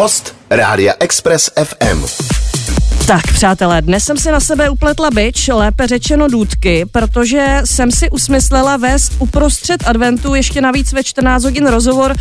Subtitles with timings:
[0.00, 2.04] Host Rádia Express FM.
[3.06, 8.10] Tak, přátelé, dnes jsem si na sebe upletla byč, lépe řečeno důdky, protože jsem si
[8.10, 12.14] usmyslela vést uprostřed adventu ještě navíc ve 14 hodin rozhovor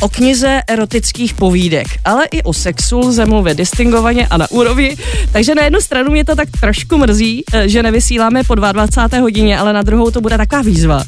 [0.00, 4.96] o knize erotických povídek, ale i o sexu lze mluvit distingovaně a na úrovni.
[5.32, 9.20] Takže na jednu stranu mě to tak trošku mrzí, eh, že nevysíláme po 22.
[9.20, 11.04] hodině, ale na druhou to bude taková výzva.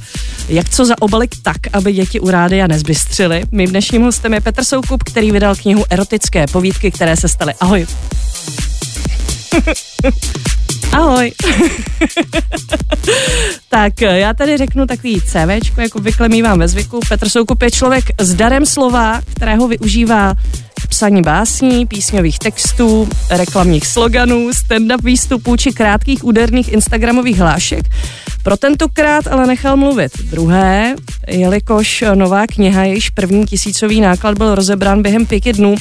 [0.48, 3.42] Jak co zaobalit tak, aby děti u rádia nezbystřily?
[3.50, 7.54] Mým dnešním hostem je Petr Soukup, který vydal knihu Erotické povídky, které se staly.
[7.60, 7.86] Ahoj.
[10.92, 11.32] Ahoj.
[13.68, 17.00] tak já tady řeknu takový CVčko, jako obvykle mývám ve zvyku.
[17.08, 20.34] Petr Soukup je člověk s darem slova, kterého využívá
[20.98, 27.84] psaní básní, písňových textů, reklamních sloganů, stand-up výstupů či krátkých úderných instagramových hlášek.
[28.42, 30.94] Pro tentokrát ale nechal mluvit druhé,
[31.28, 35.74] jelikož nová kniha, jejíž první tisícový náklad byl rozebrán během pěti dnů,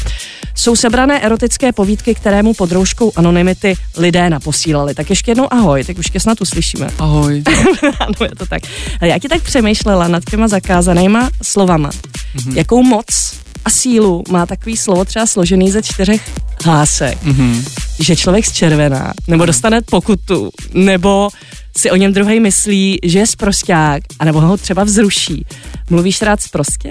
[0.55, 4.94] jsou sebrané erotické povídky, které mu pod rouškou anonymity lidé naposílali.
[4.94, 6.88] Tak ještě jednou ahoj, tak už tě snad uslyšíme.
[6.99, 7.44] Ahoj.
[7.99, 8.61] ano, je to tak.
[9.02, 11.89] Já ti tak přemýšlela nad těma zakázanýma slovama.
[11.89, 12.55] Mm-hmm.
[12.55, 16.32] Jakou moc a sílu má takový slovo třeba složený ze čtyřech
[16.64, 17.64] hlásek, mm-hmm.
[18.00, 21.30] že člověk zčervená, nebo dostane pokutu, nebo
[21.78, 25.45] si o něm druhý myslí, že je sprosták, anebo ho třeba vzruší.
[25.90, 26.90] Mluvíš rád sprostě?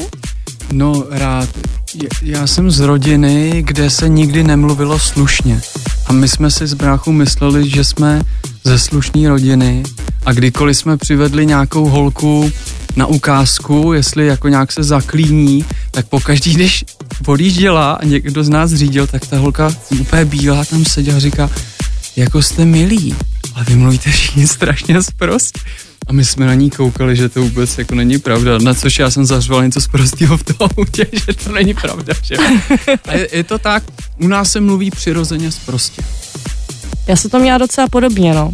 [0.73, 1.49] No rád.
[2.23, 5.61] Já jsem z rodiny, kde se nikdy nemluvilo slušně.
[6.07, 8.23] A my jsme si s bráchou mysleli, že jsme
[8.65, 9.83] ze slušné rodiny
[10.27, 12.51] a kdykoliv jsme přivedli nějakou holku
[12.97, 16.85] na ukázku, jestli jako nějak se zaklíní, tak pokaždý, když
[17.27, 21.51] odjížděla a někdo z nás řídil, tak ta holka úplně bílá tam seděla a říká,
[22.17, 23.15] jako jste milí,
[23.55, 25.59] ale vy mluvíte všichni strašně zprost.
[26.07, 29.11] A my jsme na ní koukali, že to vůbec jako není pravda, na což já
[29.11, 29.89] jsem zařval něco z
[30.37, 32.37] v tom autě, že to není pravda, že?
[33.05, 33.83] A je, je to tak,
[34.21, 36.03] u nás se mluví přirozeně zprostě.
[37.07, 38.53] Já se to měla docela podobně, no.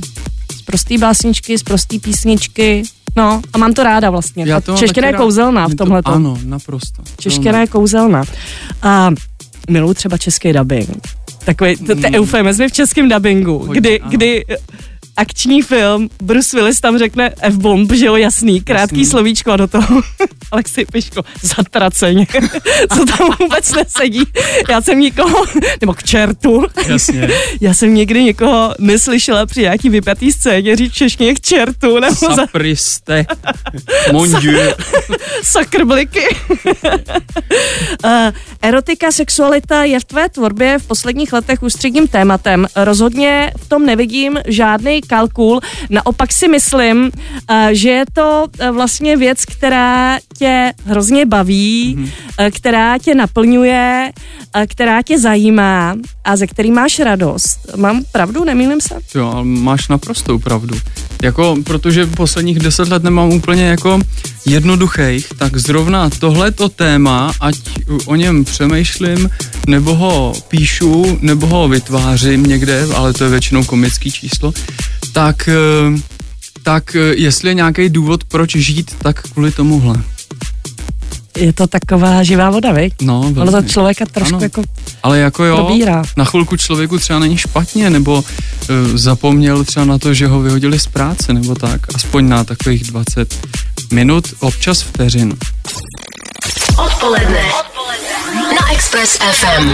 [0.57, 2.83] Z prostý básničky, z prostý písničky,
[3.17, 4.45] no a mám to ráda vlastně.
[4.47, 6.03] Já to čeština je kouzelná v tomhle.
[6.05, 7.03] Ano, naprosto.
[7.19, 8.25] Čeština je kouzelná.
[8.83, 9.11] A
[9.71, 11.09] miluji třeba český dubbing.
[11.45, 12.15] Takový, to, to mm.
[12.15, 14.45] eufemizmy v českém dubbingu, kdy, kdy
[15.17, 19.11] akční film, Bruce Willis tam řekne F-bomb, že jo, jasný, krátký jasný.
[19.11, 20.03] slovíčko a do toho
[20.53, 22.27] Alexej Piško, zatraceně,
[22.97, 24.23] co tam vůbec nesedí.
[24.71, 25.45] Já jsem nikoho,
[25.81, 27.29] nebo k čertu, Jasně.
[27.61, 31.99] já jsem nikdy někoho neslyšela při nějaký vypjatý scéně říct češně k čertu.
[32.01, 33.27] Nebo Sapriste,
[34.13, 34.73] mon dieu.
[35.43, 36.37] Sakrbliky.
[38.05, 38.11] uh,
[38.63, 42.67] erotika, sexualita je v tvé tvorbě v posledních letech ústředním tématem.
[42.77, 45.61] Rozhodně v tom nevidím žádný kalkul.
[45.91, 47.11] Naopak si myslím,
[47.51, 52.51] eh, že je to eh, vlastně věc, která tě hrozně baví, mm-hmm.
[52.51, 54.13] která tě naplňuje,
[54.69, 57.59] která tě zajímá a ze který máš radost.
[57.77, 58.95] Mám pravdu, nemýlím se?
[59.15, 60.77] Jo, máš naprostou pravdu.
[61.23, 64.01] Jako, protože posledních deset let nemám úplně jako
[64.47, 67.57] jednoduchých, tak zrovna tohleto téma, ať
[68.07, 69.31] o něm přemýšlím,
[69.67, 74.53] nebo ho píšu, nebo ho vytvářím někde, ale to je většinou komický číslo,
[75.13, 76.01] tak, eh,
[76.63, 79.95] tak eh, jestli je nějaký důvod, proč žít, tak kvůli tomuhle.
[81.37, 82.95] Je to taková živá voda, viď?
[83.03, 83.41] No, velmi.
[83.51, 84.43] Ono to člověka trošku ano.
[84.45, 84.63] jako
[85.03, 86.03] Ale jako jo, dobírá.
[86.17, 88.25] na chvilku člověku třeba není špatně, nebo uh,
[88.95, 93.47] zapomněl třeba na to, že ho vyhodili z práce, nebo tak, aspoň na takových 20
[93.93, 95.35] minut, občas vteřin.
[96.87, 97.41] Odpoledne.
[97.61, 98.55] Odpoledne.
[98.61, 99.69] Na Express FM.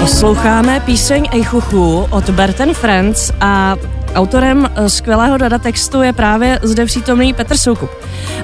[0.00, 3.76] Posloucháme píseň Ejchuchu od Berten Friends a
[4.14, 7.90] autorem eh, skvělého dadatextu je právě zde přítomný Petr Soukup.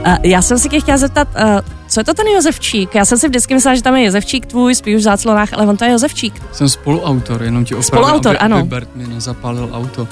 [0.04, 2.94] Eh, já jsem si tě chtěla zeptat, eh, co je to ten Josefčík?
[2.94, 5.76] Já jsem si vždycky myslela, že tam je Josefčík tvůj, spíš v záclonách, ale on
[5.76, 6.42] to je Josefčík.
[6.52, 8.58] Jsem spoluautor, jenom ti opravdu, Spoluautor, aby, ano.
[8.58, 10.02] Aby Bert mi nezapálil auto.
[10.02, 10.08] Uh,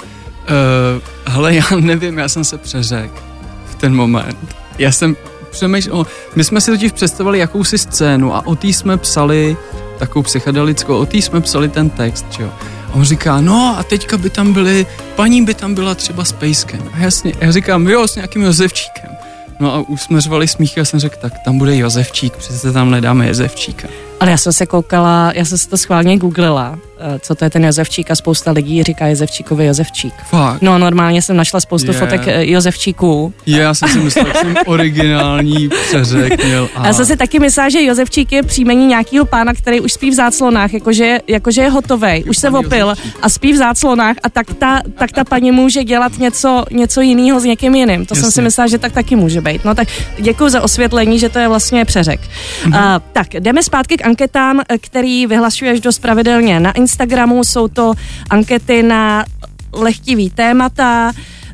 [1.33, 3.23] hele, já nevím, já jsem se přeřekl
[3.65, 4.55] v ten moment.
[4.77, 5.15] Já jsem
[5.49, 9.57] přemýšlel, my jsme si totiž představili jakousi scénu a o té jsme psali
[9.99, 12.51] takovou psychedelickou, o té jsme psali ten text, že jo.
[12.87, 14.85] A on říká, no a teďka by tam byly,
[15.15, 16.89] paní by tam byla třeba s pejskem.
[16.93, 19.09] A jasně, já říkám, jo, s nějakým Josefčíkem.
[19.59, 23.87] No a usměřovali smíchy a jsem řekl, tak tam bude Josefčík, přece tam nedáme Josefčíka.
[24.19, 27.49] Ale já jsem se koukala, já jsem si to schválně googlila, eh, co to je
[27.49, 30.13] ten Josefčík a spousta lidí říká Josefčíkovi Josefčík.
[30.29, 30.61] Fakt?
[30.61, 31.99] No normálně jsem našla spoustu yeah.
[31.99, 33.33] fotek eh, Josefčíků.
[33.45, 36.69] Je, já jsem si myslel, že jsem originální přeřek měl.
[36.75, 36.87] A...
[36.87, 40.13] Já jsem si taky myslela, že Josefčík je příjmení nějakého pána, který už spí v
[40.13, 44.81] záclonách, jakože, jakože je hotový, už se opil a spí v záclonách a tak ta,
[44.97, 48.05] tak ta paní může dělat něco, něco jiného s někým jiným.
[48.05, 48.21] To Jasně.
[48.21, 49.65] jsem si myslela, že tak taky může být.
[49.65, 49.87] No tak
[50.19, 52.19] děkuji za osvětlení, že to je vlastně přeřek.
[52.21, 52.95] Mm-hmm.
[52.95, 57.43] Uh, tak jdeme zpátky k anketám, který vyhlašuješ dost pravidelně na Instagramu.
[57.43, 57.93] Jsou to
[58.29, 59.25] ankety na
[59.73, 61.11] lehtivý témata,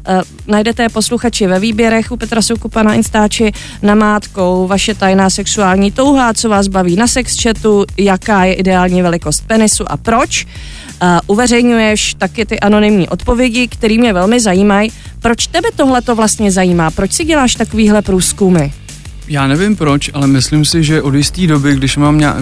[0.10, 3.52] Uh, najdete posluchači ve výběrech u Petra Soukupa na Instači
[3.82, 9.48] namátkou vaše tajná sexuální touha, co vás baví na sex chatu, jaká je ideální velikost
[9.48, 10.46] penisu a proč.
[10.46, 14.92] Uh, uveřejňuješ taky ty anonymní odpovědi, které mě velmi zajímají.
[15.22, 16.92] Proč tebe tohle to vlastně zajímá?
[16.92, 18.83] Proč si děláš takovýhle průzkumy?
[19.28, 22.38] Já nevím proč, ale myslím si, že od jisté doby, když mám nějak,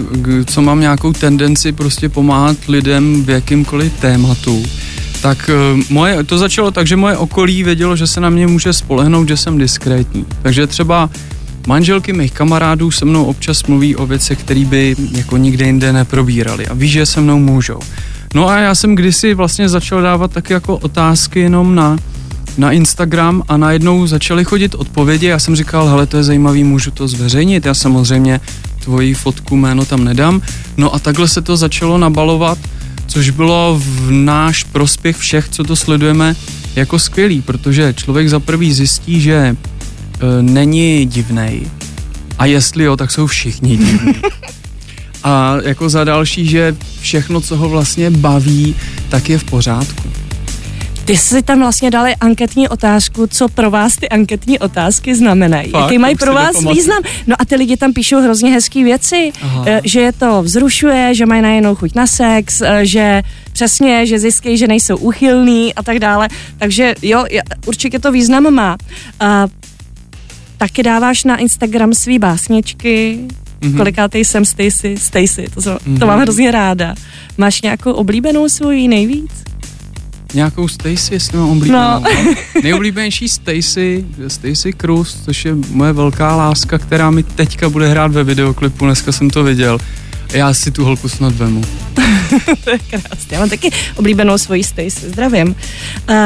[0.46, 4.62] co mám nějakou tendenci prostě pomáhat lidem v jakýmkoliv tématu,
[5.22, 8.72] tak uh, moje, to začalo tak, že moje okolí vědělo, že se na mě může
[8.72, 10.26] spolehnout, že jsem diskrétní.
[10.42, 11.10] Takže třeba
[11.66, 16.66] manželky mých kamarádů se mnou občas mluví o věcech, které by jako nikde jinde neprobírali
[16.66, 17.78] a ví, že se mnou můžou.
[18.34, 21.98] No a já jsem kdysi vlastně začal dávat taky jako otázky jenom na
[22.58, 25.26] na Instagram a najednou začaly chodit odpovědi.
[25.26, 27.66] Já jsem říkal, hele, to je zajímavý, můžu to zveřejnit.
[27.66, 28.40] Já samozřejmě
[28.84, 30.42] tvoji fotku, jméno tam nedám.
[30.76, 32.58] No a takhle se to začalo nabalovat,
[33.06, 36.36] což bylo v náš prospěch všech, co to sledujeme,
[36.76, 39.56] jako skvělý, protože člověk za prvý zjistí, že e,
[40.42, 41.62] není divnej
[42.38, 44.14] a jestli jo, tak jsou všichni divní.
[45.24, 48.76] A jako za další, že všechno, co ho vlastně baví,
[49.08, 50.21] tak je v pořádku.
[51.04, 55.70] Ty jsi tam vlastně dali anketní otázku, co pro vás ty anketní otázky znamenají.
[55.70, 57.02] Fakt, Jaký mají pro vás význam?
[57.26, 59.64] No a ty lidi tam píšou hrozně hezké věci, Aha.
[59.66, 63.22] Eh, že je to vzrušuje, že mají najednou chuť na sex, eh, že
[63.52, 66.28] přesně, že zjistí, že nejsou uchylní a tak dále.
[66.58, 67.24] Takže jo,
[67.66, 68.76] určitě to význam má.
[69.20, 69.46] A
[70.58, 73.18] taky dáváš na Instagram svý básničky,
[73.60, 73.76] mm-hmm.
[73.76, 75.98] kolikátej jsem Stacy, Stacy, to, mm-hmm.
[75.98, 76.94] to mám hrozně ráda.
[77.38, 79.51] Máš nějakou oblíbenou svoji nejvíc?
[80.34, 81.80] Nějakou Stacy, jestli mám oblíbenou.
[81.80, 82.02] No.
[82.62, 88.24] Nejoblíbenější Stacy, Stacy Cruz, což je moje velká láska, která mi teďka bude hrát ve
[88.24, 89.78] videoklipu, dneska jsem to viděl.
[90.32, 91.62] Já si tu holku snad vemu.
[92.64, 93.28] to je krásné.
[93.30, 95.08] Já mám taky oblíbenou svoji Stacy.
[95.08, 95.48] Zdravím.
[96.10, 96.16] Uh,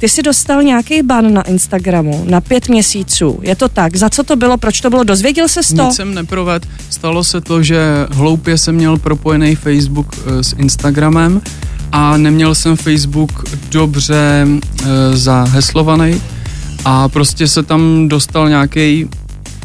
[0.00, 3.40] ty jsi dostal nějaký ban na Instagramu na pět měsíců.
[3.42, 3.96] Je to tak?
[3.96, 4.56] Za co to bylo?
[4.56, 5.04] Proč to bylo?
[5.04, 5.84] Dozvěděl se to?
[5.84, 6.68] Nic jsem neproved.
[6.90, 7.80] Stalo se to, že
[8.10, 11.40] hloupě jsem měl propojený Facebook uh, s Instagramem
[11.92, 16.22] a neměl jsem Facebook dobře e, zaheslovaný
[16.84, 19.08] a prostě se tam dostal nějaký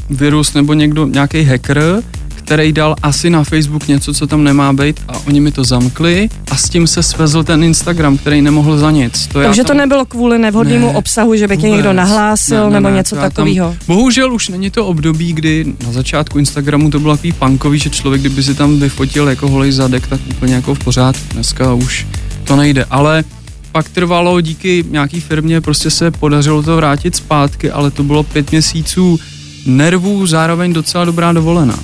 [0.10, 2.04] virus nebo někdo, nějaký hacker,
[2.46, 6.30] který dal asi na Facebook něco, co tam nemá být a oni mi to zamkli
[6.52, 9.28] a s tím se svezl ten Instagram, který nemohl za nic.
[9.28, 9.68] To Takže tam...
[9.68, 12.96] to nebylo kvůli nevhodnému ne, obsahu, že by tě někdo nahlásil ne, ne, nebo ne,
[12.96, 13.76] něco takového.
[13.88, 18.22] Bohužel už není to období, kdy na začátku Instagramu to bylo takový punkový, že člověk,
[18.22, 21.24] kdyby si tam vyfotil jako holej zadek, tak úplně jako v pořádku.
[21.34, 22.08] Dneska už
[22.44, 23.24] to nejde, ale
[23.72, 28.52] pak trvalo díky nějaký firmě, prostě se podařilo to vrátit zpátky, ale to bylo pět
[28.52, 29.20] měsíců
[29.66, 31.80] nervů, zároveň docela dobrá dovolená.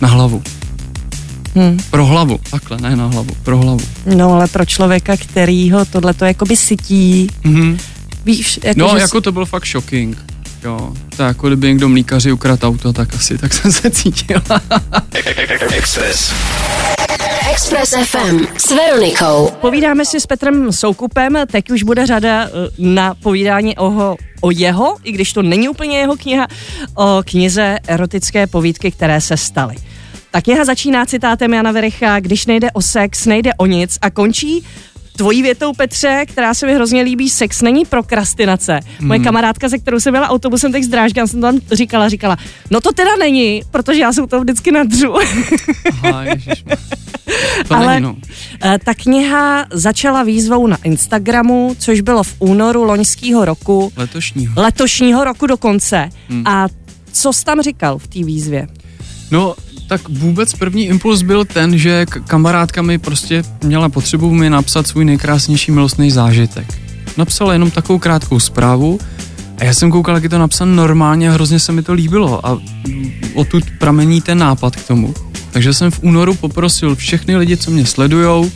[0.00, 0.42] Na hlavu.
[1.54, 1.78] Hmm.
[1.90, 3.84] Pro hlavu, takhle, ne na hlavu, pro hlavu.
[4.16, 7.78] No ale pro člověka, který ho tohle to jakoby sytí, mm-hmm.
[8.24, 10.33] víš, jako No, jako to byl fakt shocking.
[10.64, 14.42] Jo, to jako kdyby někdo mlíkaři ukradl auto, tak asi tak jsem se cítil.
[15.76, 16.32] Express.
[17.50, 19.50] Express FM s Veronikou.
[19.60, 24.96] Povídáme si s Petrem Soukupem, teď už bude řada eh, na povídání o, o jeho,
[25.04, 26.46] i když to není úplně jeho kniha,
[26.94, 29.74] o knize erotické povídky, které se staly.
[30.30, 34.64] Ta kniha začíná citátem Jana Vericha, když nejde o sex, nejde o nic a končí
[35.16, 38.80] tvojí větou, Petře, která se mi hrozně líbí, sex není prokrastinace.
[38.98, 39.08] Hmm.
[39.08, 42.36] Moje kamarádka, se kterou jsem byla autobusem teď z Drážďan, jsem tam říkala, říkala,
[42.70, 45.14] no to teda není, protože já jsem to vždycky nadřu.
[46.02, 46.24] Aha,
[47.68, 48.16] to Ale není, no.
[48.64, 53.92] Eh, ta kniha začala výzvou na Instagramu, což bylo v únoru loňského roku.
[53.96, 54.62] Letošního.
[54.62, 56.10] Letošního roku dokonce.
[56.28, 56.46] Hmm.
[56.46, 56.66] A
[57.12, 58.68] co jsi tam říkal v té výzvě?
[59.30, 59.54] No,
[59.88, 65.04] tak vůbec první impuls byl ten, že kamarádka mi prostě měla potřebu mi napsat svůj
[65.04, 66.66] nejkrásnější milostný zážitek.
[67.16, 68.98] Napsala jenom takovou krátkou zprávu
[69.58, 72.46] a já jsem koukal, jak je to napsané normálně a hrozně se mi to líbilo
[72.46, 72.58] a
[73.34, 75.14] odtud pramení ten nápad k tomu.
[75.50, 78.50] Takže jsem v únoru poprosil všechny lidi, co mě sledujou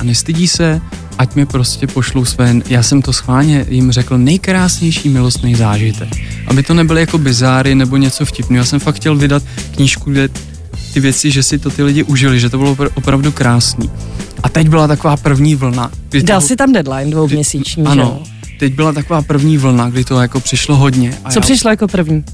[0.00, 0.80] a nestydí se,
[1.18, 6.08] ať mi prostě pošlou své, já jsem to schválně jim řekl, nejkrásnější milostný zážitek.
[6.46, 8.60] Aby to nebyly jako bizáry nebo něco vtipného.
[8.60, 9.42] Já jsem fakt chtěl vydat
[9.74, 10.28] knížku, kde
[10.92, 13.90] ty věci, že si to ty lidi užili, že to bylo opravdu krásný.
[14.42, 15.90] A teď byla taková první vlna.
[16.22, 18.20] Dal to, si tam deadline dvouměsíční, Ano.
[18.24, 18.30] Že?
[18.58, 21.18] Teď byla taková první vlna, kdy to jako přišlo hodně.
[21.24, 22.24] A Co já, přišlo jako první?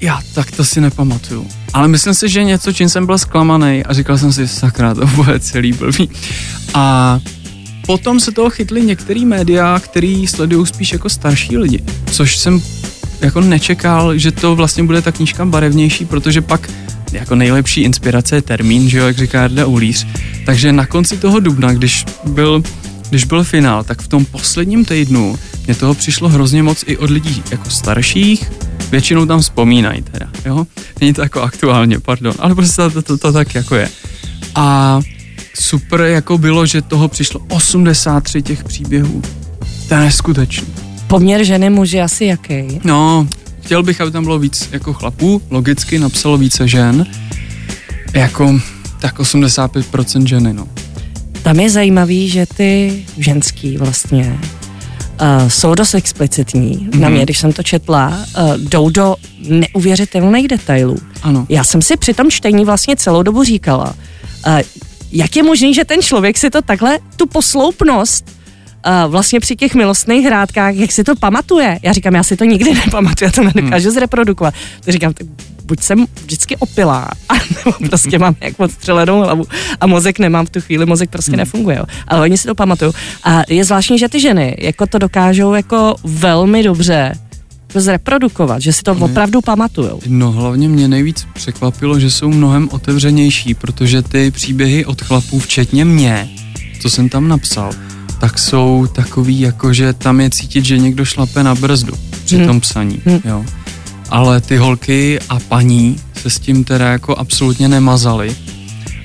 [0.00, 1.46] Já tak to si nepamatuju.
[1.72, 5.06] Ale myslím si, že něco, čím jsem byl zklamaný a říkal jsem si, sakra, to
[5.06, 6.10] bude celý blbý.
[6.74, 7.18] A
[7.86, 12.62] potom se toho chytli některý média, který sledují spíš jako starší lidi, což jsem
[13.20, 16.70] jako nečekal, že to vlastně bude ta knížka barevnější, protože pak
[17.12, 20.06] jako nejlepší inspirace je termín, že jo, jak říká Jarda Ulíř.
[20.46, 22.62] Takže na konci toho dubna, když byl,
[23.10, 27.10] když byl finál, tak v tom posledním týdnu mě toho přišlo hrozně moc i od
[27.10, 28.52] lidí jako starších,
[28.90, 30.66] většinou tam vzpomínají teda, jo.
[31.00, 33.88] Není to jako aktuálně, pardon, ale prostě to, to, to, to tak jako je.
[34.54, 35.00] A
[35.60, 39.22] super jako bylo, že toho přišlo 83 těch příběhů.
[39.88, 40.66] To je neskutečný.
[41.06, 42.80] Poměr ženy muži asi jaký?
[42.84, 43.28] No,
[43.62, 47.06] chtěl bych, aby tam bylo víc jako chlapů, logicky napsalo více žen,
[48.14, 48.60] jako
[49.00, 50.68] tak 85% ženy, no.
[51.42, 54.38] Tam je zajímavý, že ty ženský vlastně
[55.20, 56.78] uh, jsou dost explicitní.
[56.78, 57.00] Mm-hmm.
[57.00, 57.12] Na Mhm.
[57.16, 59.16] mě, když jsem to četla, uh, jdou do
[59.48, 60.96] neuvěřitelných detailů.
[61.22, 61.46] Ano.
[61.48, 63.94] Já jsem si při tom čtení vlastně celou dobu říkala,
[64.46, 64.60] uh,
[65.12, 68.24] jak je možné, že ten člověk si to takhle, tu posloupnost,
[68.86, 71.78] uh, vlastně při těch milostných hrádkách, jak si to pamatuje.
[71.82, 73.94] Já říkám, já si to nikdy nepamatuju, já to nedokážu hmm.
[73.94, 74.54] zreprodukovat.
[74.84, 75.26] To říkám, tak
[75.64, 79.44] buď jsem vždycky opilá, a nebo prostě mám jak odstřelenou hlavu
[79.80, 81.38] a mozek nemám v tu chvíli, mozek prostě hmm.
[81.38, 81.76] nefunguje.
[81.76, 81.84] Jo.
[82.08, 82.92] Ale oni si to pamatují.
[83.24, 87.12] A je zvláštní, že ty ženy jako to dokážou jako velmi dobře
[87.74, 90.00] zreprodukovat, že si to opravdu pamatujou.
[90.06, 95.84] No hlavně mě nejvíc překvapilo, že jsou mnohem otevřenější, protože ty příběhy od chlapů, včetně
[95.84, 96.28] mě,
[96.80, 97.72] co jsem tam napsal,
[98.20, 101.92] tak jsou takový, jako že tam je cítit, že někdo šlape na brzdu
[102.24, 102.46] při Hmm.
[102.46, 103.20] tom psaní, Hmm.
[103.24, 103.44] jo.
[104.10, 108.36] Ale ty holky a paní se s tím teda jako absolutně nemazaly.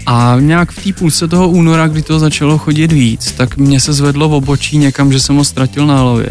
[0.05, 3.93] A nějak v té půlce toho února, kdy to začalo chodit víc, tak mě se
[3.93, 6.29] zvedlo v obočí někam, že jsem ho ztratil na hlavě.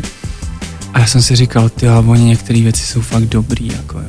[0.94, 4.06] A já jsem si říkal, ty a oni některé věci jsou fakt dobrý, jako jo.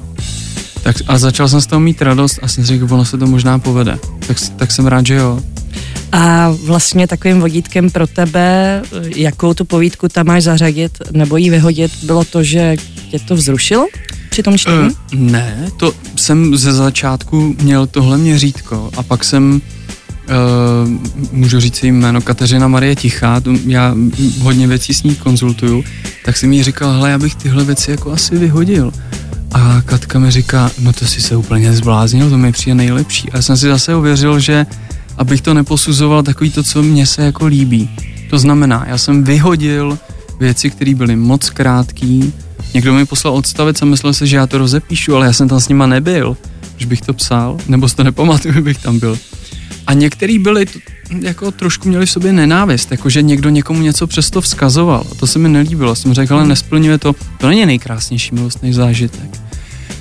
[0.84, 3.28] Tak, a začal jsem z toho mít radost a jsem si řekl, ono se to
[3.28, 3.98] možná povede.
[4.28, 5.40] Tak, tak jsem rád, že jo.
[6.18, 8.82] A vlastně takovým vodítkem pro tebe,
[9.16, 12.76] jakou tu povídku tam máš zařadit nebo ji vyhodit, bylo to, že
[13.12, 13.88] tě to vzrušilo
[14.30, 14.78] při tom čtení?
[14.78, 19.62] Uh, ne, to jsem ze začátku měl tohle měřítko a pak jsem
[20.26, 20.92] Uh,
[21.32, 23.96] můžu říct její jméno, Kateřina Marie Tichá, tu- já
[24.40, 25.84] hodně věcí s ní konzultuju,
[26.26, 28.92] tak jsem jí říkal, hele, já bych tyhle věci jako asi vyhodil.
[29.54, 33.32] A Katka mi říká, no to si se úplně zbláznil, to mi přijde nejlepší.
[33.32, 34.66] A já jsem si zase ověřil, že
[35.18, 37.90] abych to neposuzoval takový to, co mně se jako líbí.
[38.30, 40.00] To znamená, já jsem vyhodil
[40.40, 42.34] věci, které byly moc krátký.
[42.74, 45.60] Někdo mi poslal odstavec a myslel se, že já to rozepíšu, ale já jsem tam
[45.60, 46.38] s nima nebyl,
[46.76, 49.18] když bych to psal, nebo si to nepamatuju, bych tam byl.
[49.88, 50.66] A některý byli,
[51.22, 55.06] jako trošku měli v sobě nenávist, jakože někdo někomu něco přesto vzkazoval.
[55.12, 55.96] A to se mi nelíbilo.
[55.96, 59.42] Jsem řekl, ale nesplňuje to, to není nejkrásnější milostný zážitek.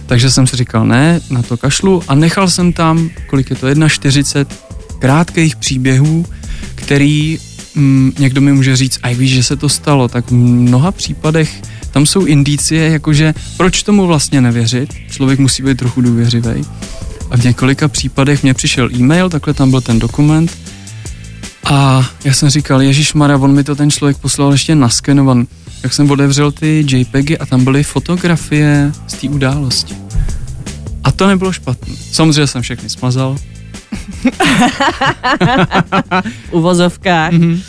[0.06, 3.66] Takže jsem si říkal, ne, na to kašlu a nechal jsem tam, kolik je to,
[3.66, 4.46] 1,40
[5.04, 6.26] krátkých příběhů,
[6.74, 7.38] který
[7.74, 11.62] mm, někdo mi může říct, a víš, že se to stalo, tak v mnoha případech
[11.90, 16.64] tam jsou indicie, jakože proč tomu vlastně nevěřit, člověk musí být trochu důvěřivý.
[17.30, 20.58] A v několika případech mě přišel e-mail, takhle tam byl ten dokument
[21.64, 25.46] a já jsem říkal, Ježíš Mara, on mi to ten člověk poslal ještě naskenovan.
[25.82, 29.94] Tak jsem otevřel ty JPEGy a tam byly fotografie z té události.
[31.04, 31.94] A to nebylo špatné.
[32.12, 33.36] Samozřejmě jsem všechny smazal.
[36.50, 37.32] V uvozovkách.
[37.32, 37.60] Mhm.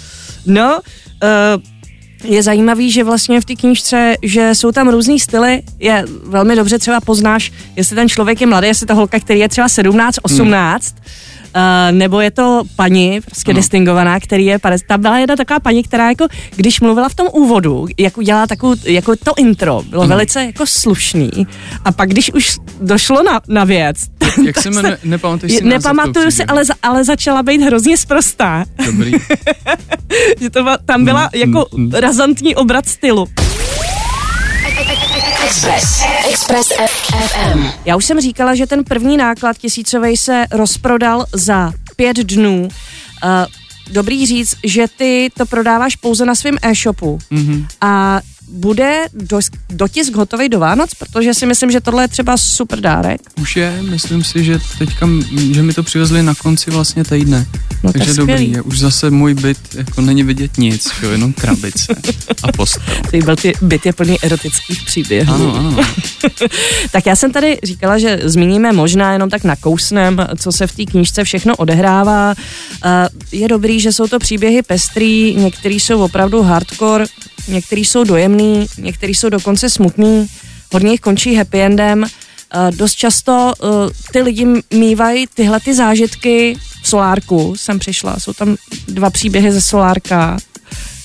[0.46, 0.79] No,
[1.24, 6.55] uh, je zajímavý, že vlastně v té knížce, že jsou tam různý styly, je velmi
[6.55, 10.15] dobře třeba poznáš, jestli ten člověk je mladý, jestli to holka, který je třeba 17,
[10.22, 10.96] 18,
[11.55, 13.60] Uh, nebo je to paní, prostě Ano.
[13.60, 14.88] distingovaná, který je 50.
[14.88, 18.75] Tam byla jedna taková paní, která jako, když mluvila v tom úvodu, jak udělala takovou,
[18.84, 20.10] jako to intro, bylo Ano.
[20.10, 21.32] velice jako slušný.
[21.86, 23.98] A pak, když už došlo na, na věc,
[24.46, 24.98] Jak se jmenuje?
[25.04, 28.65] Nepamatuješ si nepamatuju si, ale, za- ale začala být hrozně sprostá.
[28.86, 29.12] Dobrý.
[30.39, 31.92] že to byla, tam byla Mm, jako mm, mm.
[31.92, 33.27] razantní obrat stylu.
[35.46, 36.01] Express.
[36.30, 37.63] Express FM.
[37.86, 42.62] Já už jsem říkala, že ten první náklad tisícovej se rozprodal za pět dnů.
[42.63, 43.30] Uh,
[43.94, 47.68] dobrý říct, že ty to prodáváš pouze na svém e-shopu Mhm.
[47.82, 48.20] a
[48.52, 49.06] bude
[49.70, 53.22] dotisk hotový do Vánoc, protože si myslím, že tohle je třeba super dárek.
[53.42, 55.10] Už je, myslím si, že teďka,
[55.52, 57.46] že mi to přivezli na konci vlastně týdne.
[57.84, 58.52] No je Takže dobrý, skvělý.
[58.52, 61.96] je, už zase můj byt, jako není vidět nic, jo, jenom krabice
[62.44, 62.84] a postel.
[63.12, 65.34] Ty byl ty byt je plný erotických příběhů.
[65.34, 65.78] Ano, ano.
[66.92, 70.86] Tak já jsem tady říkala, že zmíníme možná jenom tak nakousnem, co se v té
[70.86, 72.34] knížce všechno odehrává.
[72.86, 77.06] Eh, Je dobrý, že jsou to příběhy pestrý, některý jsou opravdu hardcore,
[77.48, 78.35] některý jsou dojemný,
[78.77, 80.27] některý jsou dokonce smutný,
[80.74, 82.04] hodně jich končí happy endem.
[82.06, 83.68] Eh, Dost často eh,
[84.13, 88.56] ty lidi mývají tyhle ty zážitky v Solárku, jsem přišla, jsou tam
[88.88, 90.38] dva příběhy ze Solárka,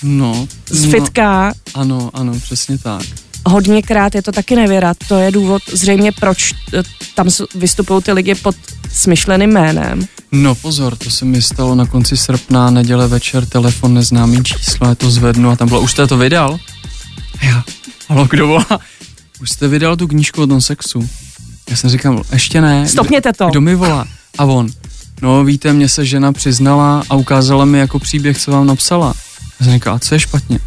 [0.02, 3.02] No, z no, Fitka, ano, ano, přesně tak.
[3.46, 4.94] hodněkrát je to taky nevěra.
[5.08, 6.82] To je důvod zřejmě, proč eh,
[7.14, 8.56] tam vystupují ty lidi pod
[8.92, 10.06] smyšleným jménem.
[10.32, 14.94] No pozor, to se mi stalo na konci srpna, neděle večer, telefon neznámý číslo, je
[14.94, 16.58] to zvednu a tam bylo, už jste to vydal?
[17.42, 17.64] Já,
[18.08, 18.66] halo, kdo volá?
[19.40, 21.08] Už jste vydal tu knížku o tom sexu?
[21.70, 22.88] Já jsem říkal, ještě ne.
[22.88, 23.46] Stopněte to.
[23.46, 24.06] Kdo mi volá?
[24.38, 24.68] A on,
[25.22, 29.14] no víte, mě se žena přiznala a ukázala mi jako příběh, co vám napsala.
[29.60, 30.58] Já jsem říkal, a co je špatně?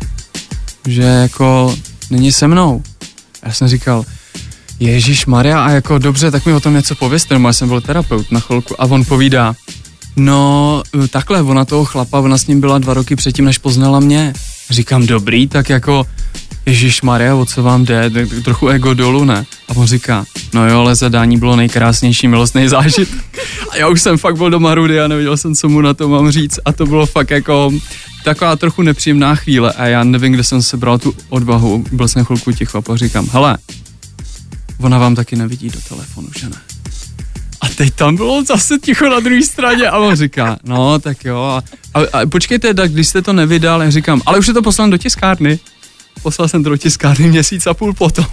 [0.88, 1.76] Že jako
[2.10, 2.84] není se mnou.
[3.46, 4.06] Já jsem říkal,
[4.80, 7.82] Ježíš Maria, a jako dobře, tak mi o tom něco pověste, no já jsem byl
[7.82, 9.56] terapeut na chvilku a on povídá,
[10.16, 14.34] no takhle, ona toho chlapa, ona s ním byla dva roky předtím, než poznala mě.
[14.70, 16.06] Říkám, dobrý, tak jako
[16.66, 18.12] Ježíš Maria, o co vám jde,
[18.44, 19.46] trochu ego dolů, ne?
[19.68, 23.10] A on říká, no jo, ale zadání bylo nejkrásnější milostný zážit.
[23.70, 26.10] A já už jsem fakt byl doma rudy a nevěděl jsem, co mu na to
[26.10, 26.60] mám říct.
[26.66, 27.72] A to bylo fakt jako
[28.24, 31.84] taková trochu nepříjemná chvíle a já nevím, kde jsem se bral tu odvahu.
[31.92, 33.58] Byl jsem chvilku ticho a pak říkám, hele,
[34.80, 36.58] ona vám taky nevidí do telefonu, že ne?
[37.62, 41.42] A teď tam bylo zase ticho na druhé straně a on říká, no tak jo.
[41.42, 44.62] A, a, a počkejte, tak když jste to nevydal, já říkám, ale už je to
[44.62, 45.60] poslán do tiskárny.
[46.24, 48.26] Poslal jsem to do tiskárny měsíc a půl potom.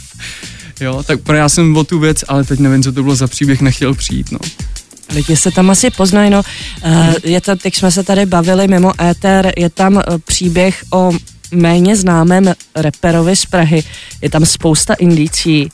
[0.80, 3.60] jo, tak já jsem o tu věc, ale teď nevím, co to bylo za příběh,
[3.60, 4.38] nechtěl přijít, no.
[5.14, 6.42] Lidi se tam asi poznají, no.
[6.84, 11.12] Uh, je to, teď jsme se tady bavili mimo éter, je tam uh, příběh o
[11.50, 13.84] méně známém reperovi z Prahy.
[14.22, 15.68] Je tam spousta indicí.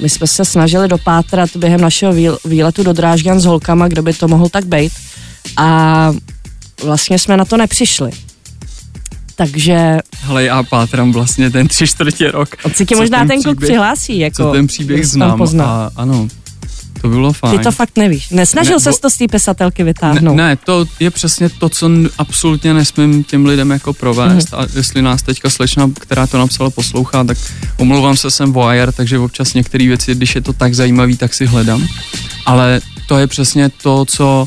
[0.00, 2.12] My jsme se snažili dopátrat během našeho
[2.44, 4.92] výletu do Drážďan s holkama, kdo by to mohl tak být.
[5.56, 6.12] A
[6.84, 8.10] vlastně jsme na to nepřišli.
[9.36, 9.98] Takže...
[10.20, 12.48] Hele, já pátrám vlastně ten tři čtvrtě rok.
[12.62, 14.36] On si ti možná ten, ten kluk přihlásí, jako...
[14.36, 16.28] Co ten příběh znám a ano,
[17.04, 17.58] to bylo fajn.
[17.58, 18.30] Ty to fakt nevíš.
[18.30, 20.36] Nesnažil ne, ses to z té pisatelky vytáhnout?
[20.36, 24.48] Ne, ne, to je přesně to, co absolutně nesmím těm lidem jako provést.
[24.48, 24.58] Mm-hmm.
[24.58, 27.38] A jestli nás teďka slečna, která to napsala, poslouchá, tak
[27.78, 31.46] omlouvám se, jsem voyeur, takže občas některé věci, když je to tak zajímavý, tak si
[31.46, 31.86] hledám.
[32.46, 34.46] Ale to je přesně to, co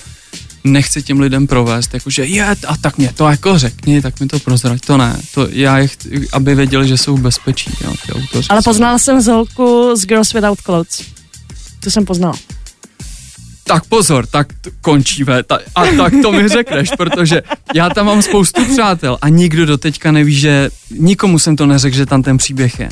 [0.72, 4.40] nechci těm lidem provést, jakože je, a tak mě to jako řekni, tak mi to
[4.40, 8.14] prozrať, to ne, to já je chci, aby věděli, že jsou v bezpečí, jo, ty
[8.14, 8.48] autoři.
[8.50, 11.02] Ale poznala jsem Zolku z Girls Without Clothes.
[11.80, 12.36] To jsem poznala.
[13.64, 17.42] Tak pozor, tak t- končíme ta, a tak to mi řekneš, protože
[17.76, 21.96] já tam mám spoustu přátel a nikdo do teďka neví, že nikomu jsem to neřekl,
[21.96, 22.90] že tam ten příběh je.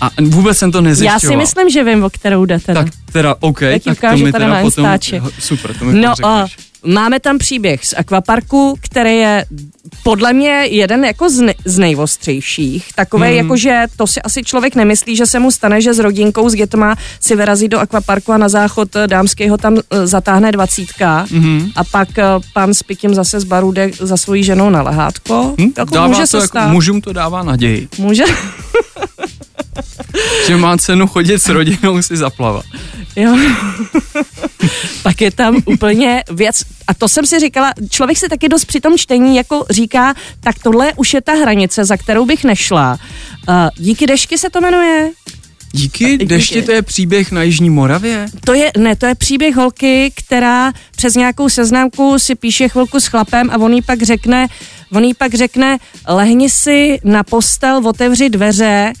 [0.00, 1.14] A vůbec jsem to nezjišťoval.
[1.14, 2.84] Já si myslím, že vím, o kterou jde teda.
[2.84, 4.98] Tak teda, OK, tak, tak to mi teda na potom,
[5.38, 6.46] super, to mi No a
[6.86, 9.44] máme tam příběh z akvaparku, který je
[10.02, 12.88] podle mě jeden jako z, ne, z nejvostřejších.
[12.94, 13.36] Takový hmm.
[13.36, 16.54] jako, že to si asi člověk nemyslí, že se mu stane, že s rodinkou, s
[16.54, 21.70] dětma si vyrazí do akvaparku a na záchod eh, dámského tam eh, zatáhne dvacítka hmm.
[21.76, 25.54] a pak eh, pan s pitím zase z baru jde za svojí ženou na lehátko.
[25.58, 25.72] Hmm?
[25.78, 26.70] Jako dává může to se jako, stát.
[26.70, 27.88] Mužům to dává naději.
[27.98, 28.24] Může.
[30.46, 32.64] že má cenu chodit s rodinou si zaplavat.
[33.16, 33.36] Jo.
[35.02, 38.80] Pak je tam úplně věc, a to jsem si říkala, člověk si taky dost při
[38.80, 42.98] tom čtení jako říká, tak tohle už je ta hranice, za kterou bych nešla.
[43.48, 45.10] Uh, díky dešky se to jmenuje?
[45.72, 48.26] Díky dešti to je příběh na Jižní Moravě?
[48.44, 53.06] To je, ne, to je příběh holky, která přes nějakou seznámku si píše chvilku s
[53.06, 54.46] chlapem a on jí pak řekne,
[54.92, 58.92] on jí pak řekne, lehni si na postel, otevři dveře,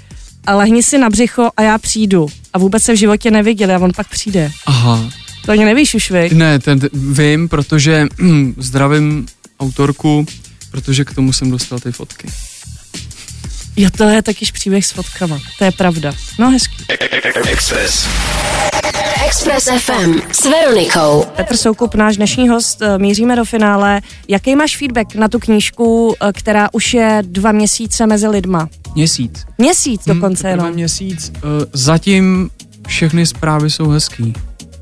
[0.48, 2.26] a lehni si na břicho a já přijdu.
[2.52, 4.50] A vůbec se v životě neviděli a on pak přijde.
[4.66, 5.10] Aha.
[5.46, 6.30] To ani nevíš už, vy?
[6.34, 9.26] Ne, ten, vím, protože hm, zdravím
[9.60, 10.26] autorku,
[10.70, 12.28] protože k tomu jsem dostal ty fotky.
[13.78, 15.38] Jo, to je takyž příběh s fotkama.
[15.58, 16.12] To je pravda.
[16.38, 16.76] No, hezký.
[17.52, 18.08] Express.
[19.26, 21.24] Express FM s Veronikou.
[21.36, 24.00] Petr Soukup, náš dnešní host, eh, míříme do finále.
[24.28, 28.68] Jaký máš feedback na tu knížku, eh, která už je dva měsíce mezi lidma?
[28.94, 29.46] Měsíc.
[29.58, 30.74] Měsíc dokonce hmm, jenom.
[30.74, 31.32] měsíc.
[31.34, 32.50] Uh, zatím
[32.86, 34.32] všechny zprávy jsou hezký.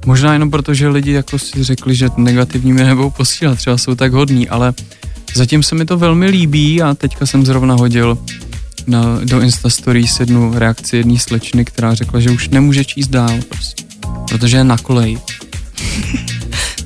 [0.07, 3.95] Možná jenom proto, že lidi jako si řekli, že negativní mi nebudou posílat, třeba jsou
[3.95, 4.75] tak hodní, ale
[5.35, 8.19] zatím se mi to velmi líbí a teďka jsem zrovna hodil
[8.87, 13.41] na, do Insta Stories jednu reakci jedné slečny, která řekla, že už nemůže číst dál
[13.49, 13.85] prostě,
[14.29, 15.19] protože je na koleji.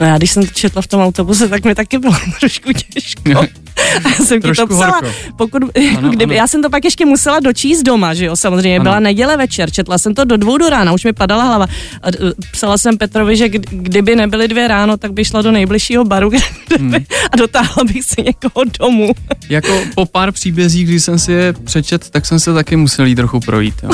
[0.00, 3.46] No já když jsem to četla v tom autobuse, tak mi taky bylo trošku těžko.
[4.04, 5.08] A já jsem ti to psala, horko.
[5.36, 5.62] pokud,
[5.98, 6.42] ano, kdyby, ano.
[6.42, 8.82] já jsem to pak ještě musela dočíst doma, že jo, samozřejmě, ano.
[8.82, 11.66] byla neděle večer, četla jsem to do dvou do rána, už mi padala hlava.
[12.02, 12.06] A
[12.52, 16.30] psala jsem Petrovi, že kdyby nebyly dvě ráno, tak by šla do nejbližšího baru
[16.78, 16.94] hmm.
[17.32, 19.12] a dotáhla bych si někoho domů.
[19.48, 23.14] Jako po pár příbězích, když jsem si je přečet, tak jsem se taky musel jít
[23.14, 23.74] trochu projít.
[23.82, 23.90] Jo.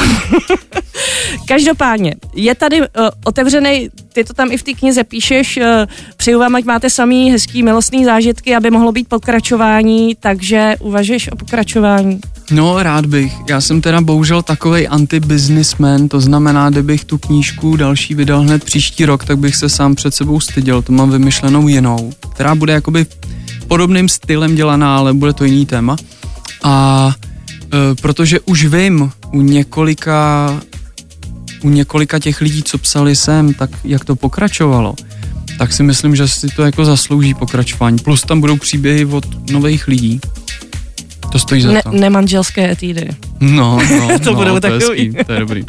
[1.49, 2.87] Každopádně, je tady uh,
[3.25, 5.64] otevřený, ty to tam i v té knize píšeš, uh,
[6.16, 11.33] přeju vám, ať máte samý hezký milostný zážitky, aby mohlo být pokračování pokračování, takže uvažuješ
[11.33, 12.21] o pokračování.
[12.51, 13.33] No, rád bych.
[13.49, 19.05] Já jsem teda bohužel takový anti-businessman, to znamená, kdybych tu knížku další vydal hned příští
[19.05, 20.83] rok, tak bych se sám před sebou styděl.
[20.83, 23.07] To mám vymyšlenou jinou, která bude jakoby
[23.69, 25.97] podobným stylem dělaná, ale bude to jiný téma.
[26.62, 27.12] A
[27.62, 30.51] e, protože už vím u několika
[31.62, 34.95] u několika těch lidí, co psali sem, tak jak to pokračovalo,
[35.59, 37.99] tak si myslím, že si to jako zaslouží pokračování.
[37.99, 40.21] Plus tam budou příběhy od nových lidí.
[41.33, 41.90] To stojí za ne, to.
[41.90, 43.09] Nemanželské etídy.
[43.40, 45.05] No, no, to no, budou to takový.
[45.05, 45.64] Je hezký, to je dobrý.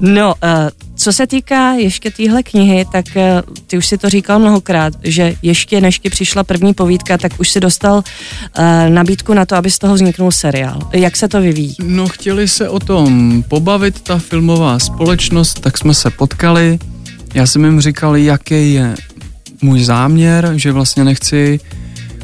[0.00, 0.50] No, uh,
[0.94, 5.34] co se týká ještě téhle knihy, tak uh, ty už si to říkal mnohokrát, že
[5.42, 9.70] ještě než ti přišla první povídka, tak už si dostal uh, nabídku na to, aby
[9.70, 10.78] z toho vzniknul seriál.
[10.92, 11.76] Jak se to vyvíjí?
[11.82, 16.78] No, chtěli se o tom pobavit ta filmová společnost, tak jsme se potkali.
[17.34, 18.94] Já jsem jim říkal, jaký je
[19.62, 21.60] můj záměr, že vlastně nechci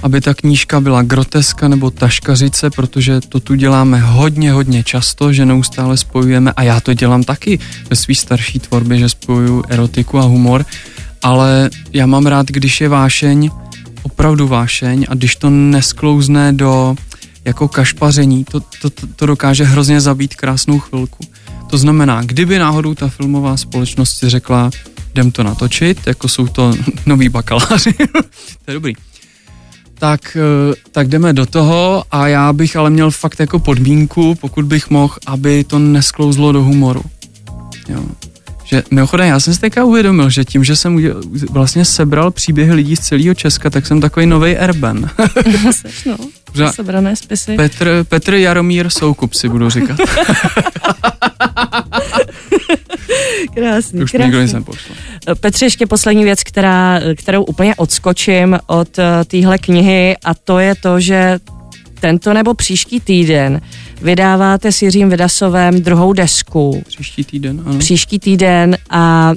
[0.02, 5.46] aby ta knížka byla groteska nebo taškařice, protože to tu děláme hodně, hodně často, že
[5.46, 7.58] neustále spojujeme a já to dělám taky
[7.90, 10.64] ve své starší tvorbě, že spojuju erotiku a humor,
[11.22, 13.50] ale já mám rád, když je vášeň,
[14.02, 16.96] opravdu vášeň a když to nesklouzne do
[17.44, 21.24] jako kašpaření, to, to, to, to dokáže hrozně zabít krásnou chvilku.
[21.70, 24.70] To znamená, kdyby náhodou ta filmová společnost si řekla,
[25.12, 26.74] jdem to natočit, jako jsou to
[27.06, 27.92] noví bakaláři,
[28.64, 28.94] to je dobrý,
[29.98, 30.36] tak,
[30.92, 35.14] tak jdeme do toho a já bych ale měl fakt jako podmínku, pokud bych mohl,
[35.26, 37.02] aby to nesklouzlo do humoru.
[37.88, 38.04] Jo.
[38.64, 42.72] Že mimochodem, já jsem si teďka uvědomil, že tím, že jsem uděl, vlastně sebral příběhy
[42.72, 45.10] lidí z celého Česka, tak jsem takový nový Erben.
[45.70, 46.16] Seš, no.
[46.74, 47.56] Sebrané spisy.
[47.56, 49.98] Petr, Petr Jaromír Soukup si budu říkat.
[53.54, 54.26] Krásný, Už krásný.
[54.26, 54.94] nikdo jsem pošlo.
[55.40, 60.74] Petře, ještě poslední věc, která, kterou úplně odskočím od uh, téhle knihy a to je
[60.74, 61.38] to, že
[62.00, 63.60] tento nebo příští týden
[64.02, 66.82] vydáváte s Jiřím Vydasovem druhou desku.
[66.88, 67.78] Příští týden, ano.
[67.78, 69.32] Příští týden a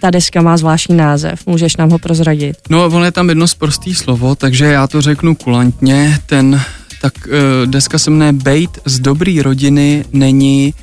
[0.00, 1.46] ta deska má zvláštní název.
[1.46, 2.56] Můžeš nám ho prozradit?
[2.70, 6.18] No, ono je tam jedno prostý slovo, takže já to řeknu kulantně.
[6.26, 6.60] Ten,
[7.00, 10.74] tak uh, deska se jmenuje Bejt z dobrý rodiny není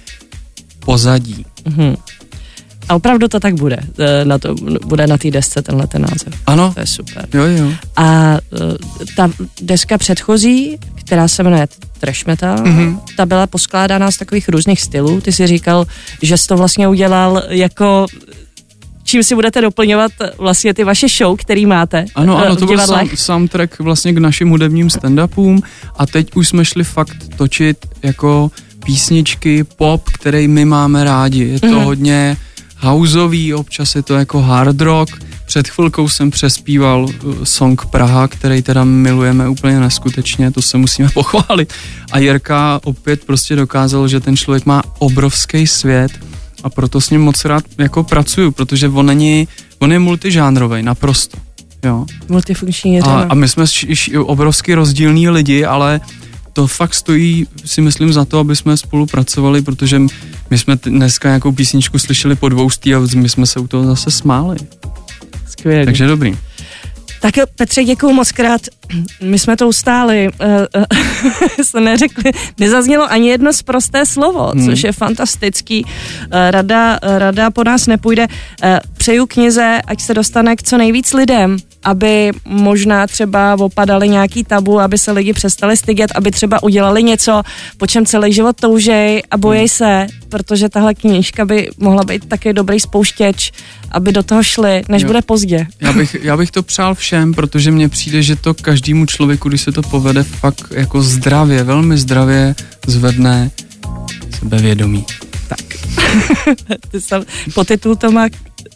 [0.80, 1.46] pozadí.
[1.66, 1.96] Mhm.
[2.90, 3.78] A opravdu to tak bude.
[4.24, 6.34] Na to, bude na té desce tenhle ten název.
[6.48, 6.72] Ano.
[6.74, 7.28] To je super.
[7.34, 7.72] Jo, jo.
[7.96, 8.60] A uh,
[9.16, 11.68] ta deska předchozí, která se jmenuje
[12.00, 13.00] Trash Metal, mm-hmm.
[13.18, 15.22] ta byla poskládána z takových různých stylů.
[15.22, 15.86] Ty si říkal,
[16.22, 18.06] že jsi to vlastně udělal jako
[19.04, 23.10] čím si budete doplňovat vlastně ty vaše show, který máte Ano, ano, to byl sam,
[23.16, 25.62] soundtrack vlastně k našim hudebním stand-upům
[25.98, 28.52] a teď už jsme šli fakt točit jako
[28.86, 31.44] písničky pop, který my máme rádi.
[31.44, 31.84] Je to mm-hmm.
[31.84, 32.38] hodně
[32.78, 35.10] houseový, občas je to jako hard rock.
[35.46, 37.08] Před chvilkou jsem přespíval
[37.44, 41.74] song Praha, který teda milujeme úplně neskutečně, to se musíme pochválit.
[42.12, 46.12] A Jirka opět prostě dokázal, že ten člověk má obrovský svět
[46.64, 49.48] a proto s ním moc rád jako pracuju, protože on není,
[49.80, 51.38] on je multižánrový, naprosto.
[51.84, 52.06] Jo.
[52.30, 56.02] Multifunkční a, a my jsme š, š, obrovsky rozdílní lidi, ale
[56.54, 60.02] to fakt stojí, si myslím, za to, aby jsme spolupracovali, protože
[60.50, 63.86] my jsme dneska nějakou písničku slyšeli po dvou stý a my jsme se u toho
[63.86, 64.58] zase smáli.
[65.48, 65.86] Skvělý.
[65.86, 66.38] Takže dobrý.
[67.22, 68.62] Tak Petře, děkuju moc krát.
[69.22, 70.30] My jsme to ustáli.
[70.30, 74.66] Uh, uh, jsme neřekli, nezaznělo ani jedno zprosté slovo, hmm.
[74.66, 75.84] což je fantastický.
[75.84, 75.92] Uh,
[76.50, 78.28] rada, rada po nás nepůjde.
[78.98, 84.80] Přeju knize, ať se dostane k co nejvíc lidem, aby možná třeba opadali nějaký tabu,
[84.80, 87.42] aby se lidi přestali stydět, aby třeba udělali něco,
[87.78, 89.68] po čem celý život toužej a bojí hmm.
[89.68, 93.52] se, protože tahle knížka by mohla být taky dobrý spouštěč,
[93.92, 95.08] aby do toho šli, než jo.
[95.08, 95.68] bude pozdě.
[95.82, 99.62] Já bych, já bych to přál všem, protože mně přijde, že to každému člověku, když
[99.62, 102.56] se to povede, fakt jako zdravě, velmi zdravě
[102.88, 103.52] zvedne
[104.40, 105.06] sebevědomí.
[105.48, 105.60] Tak.
[106.92, 108.28] Ty sam, potitul to má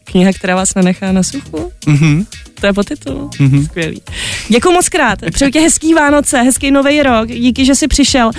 [0.04, 1.72] kniha, která vás nenechá na suchu?
[1.86, 2.26] Mm-hmm.
[2.60, 3.30] To je potitul.
[3.30, 3.66] Mm-hmm.
[3.66, 4.02] Skvělý.
[4.48, 5.20] Děkuji moc krát.
[5.34, 7.28] Přeju tě hezký Vánoce, hezký nový rok.
[7.28, 8.32] Díky, že jsi přišel.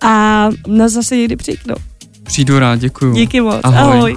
[0.00, 1.74] A nás zase někdy přijknu.
[2.24, 3.14] Přijdu rád, děkuju.
[3.14, 3.60] Díky moc.
[3.62, 3.98] Ahoj.
[3.98, 4.16] Ahoj.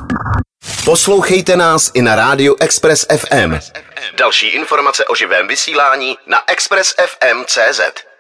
[0.85, 3.55] Poslouchejte nás i na rádiu Express FM.
[4.17, 8.10] Další informace o živém vysílání na expressfm.cz.